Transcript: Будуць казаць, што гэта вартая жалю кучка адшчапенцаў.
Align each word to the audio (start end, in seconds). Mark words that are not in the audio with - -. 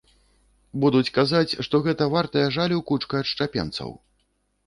Будуць 0.83 1.13
казаць, 1.17 1.57
што 1.67 1.81
гэта 1.87 2.07
вартая 2.15 2.45
жалю 2.57 2.79
кучка 2.93 3.23
адшчапенцаў. 3.25 3.93